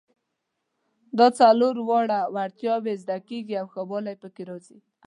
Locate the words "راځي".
4.49-4.79